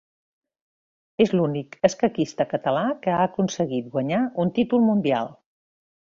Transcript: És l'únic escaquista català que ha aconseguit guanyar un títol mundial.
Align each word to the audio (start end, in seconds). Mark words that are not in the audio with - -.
És 1.25 1.33
l'únic 1.39 1.77
escaquista 1.89 2.47
català 2.55 2.87
que 3.05 3.13
ha 3.17 3.21
aconseguit 3.27 3.93
guanyar 3.97 4.23
un 4.47 4.53
títol 4.59 4.85
mundial. 4.89 5.33